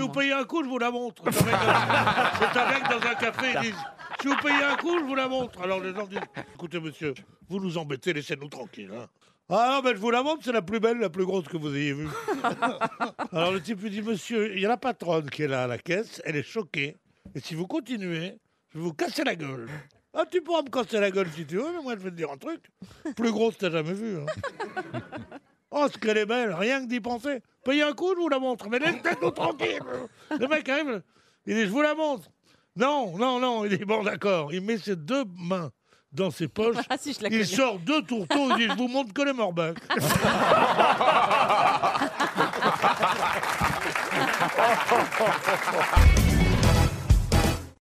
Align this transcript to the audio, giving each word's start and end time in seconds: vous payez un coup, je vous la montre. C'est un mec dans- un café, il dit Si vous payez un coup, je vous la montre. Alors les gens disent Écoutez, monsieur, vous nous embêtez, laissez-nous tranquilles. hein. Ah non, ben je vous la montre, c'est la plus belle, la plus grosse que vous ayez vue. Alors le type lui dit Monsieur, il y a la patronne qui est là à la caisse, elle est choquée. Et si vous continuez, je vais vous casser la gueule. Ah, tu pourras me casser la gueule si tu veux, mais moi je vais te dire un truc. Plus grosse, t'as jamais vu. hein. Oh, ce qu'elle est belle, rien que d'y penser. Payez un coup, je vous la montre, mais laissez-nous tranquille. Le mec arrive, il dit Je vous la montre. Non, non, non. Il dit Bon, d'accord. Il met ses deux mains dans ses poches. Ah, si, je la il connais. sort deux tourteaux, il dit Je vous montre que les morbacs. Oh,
vous 0.00 0.08
payez 0.08 0.32
un 0.32 0.44
coup, 0.44 0.62
je 0.64 0.68
vous 0.68 0.78
la 0.78 0.90
montre. 0.90 1.22
C'est 1.30 2.58
un 2.60 2.70
mec 2.70 2.82
dans- 2.90 3.08
un 3.08 3.14
café, 3.14 3.46
il 3.54 3.60
dit 3.70 3.74
Si 4.20 4.26
vous 4.28 4.36
payez 4.36 4.62
un 4.64 4.76
coup, 4.76 4.98
je 4.98 5.04
vous 5.04 5.14
la 5.14 5.28
montre. 5.28 5.60
Alors 5.62 5.80
les 5.80 5.94
gens 5.94 6.06
disent 6.06 6.20
Écoutez, 6.54 6.80
monsieur, 6.80 7.14
vous 7.48 7.60
nous 7.60 7.76
embêtez, 7.78 8.12
laissez-nous 8.12 8.48
tranquilles. 8.48 8.90
hein. 8.94 9.06
Ah 9.48 9.74
non, 9.76 9.80
ben 9.88 9.94
je 9.94 10.00
vous 10.00 10.10
la 10.10 10.22
montre, 10.24 10.40
c'est 10.44 10.50
la 10.52 10.62
plus 10.62 10.80
belle, 10.80 10.98
la 10.98 11.08
plus 11.10 11.24
grosse 11.24 11.46
que 11.46 11.56
vous 11.56 11.72
ayez 11.76 11.92
vue. 11.92 12.08
Alors 13.32 13.52
le 13.52 13.60
type 13.62 13.80
lui 13.80 13.90
dit 13.90 14.02
Monsieur, 14.02 14.52
il 14.52 14.60
y 14.60 14.66
a 14.66 14.68
la 14.68 14.76
patronne 14.76 15.30
qui 15.30 15.42
est 15.44 15.48
là 15.48 15.64
à 15.64 15.66
la 15.68 15.78
caisse, 15.78 16.20
elle 16.24 16.34
est 16.36 16.42
choquée. 16.42 16.96
Et 17.34 17.40
si 17.40 17.54
vous 17.54 17.66
continuez, 17.68 18.38
je 18.72 18.78
vais 18.78 18.84
vous 18.84 18.92
casser 18.94 19.22
la 19.22 19.36
gueule. 19.36 19.68
Ah, 20.14 20.24
tu 20.28 20.40
pourras 20.40 20.62
me 20.62 20.68
casser 20.70 20.98
la 20.98 21.10
gueule 21.12 21.28
si 21.32 21.46
tu 21.46 21.56
veux, 21.58 21.70
mais 21.76 21.82
moi 21.82 21.92
je 21.96 22.02
vais 22.02 22.10
te 22.10 22.16
dire 22.16 22.30
un 22.32 22.38
truc. 22.38 22.60
Plus 23.16 23.30
grosse, 23.30 23.56
t'as 23.58 23.70
jamais 23.70 23.92
vu. 23.92 24.16
hein. 24.18 24.26
Oh, 25.86 25.90
ce 25.92 25.98
qu'elle 25.98 26.18
est 26.18 26.26
belle, 26.26 26.52
rien 26.52 26.80
que 26.82 26.86
d'y 26.88 27.00
penser. 27.00 27.40
Payez 27.64 27.82
un 27.82 27.92
coup, 27.92 28.12
je 28.14 28.20
vous 28.20 28.28
la 28.28 28.38
montre, 28.38 28.68
mais 28.68 28.78
laissez-nous 28.78 29.30
tranquille. 29.30 29.80
Le 30.38 30.46
mec 30.48 30.68
arrive, 30.68 31.02
il 31.46 31.54
dit 31.54 31.62
Je 31.66 31.70
vous 31.70 31.82
la 31.82 31.94
montre. 31.94 32.28
Non, 32.76 33.16
non, 33.16 33.38
non. 33.38 33.64
Il 33.64 33.78
dit 33.78 33.84
Bon, 33.84 34.02
d'accord. 34.02 34.52
Il 34.52 34.62
met 34.62 34.78
ses 34.78 34.96
deux 34.96 35.24
mains 35.38 35.70
dans 36.12 36.30
ses 36.30 36.48
poches. 36.48 36.76
Ah, 36.88 36.96
si, 36.98 37.12
je 37.12 37.22
la 37.22 37.28
il 37.28 37.32
connais. 37.32 37.44
sort 37.44 37.78
deux 37.78 38.02
tourteaux, 38.02 38.50
il 38.50 38.56
dit 38.56 38.68
Je 38.68 38.76
vous 38.76 38.88
montre 38.88 39.12
que 39.12 39.22
les 39.22 39.32
morbacs. 39.32 39.78
Oh, 45.18 45.24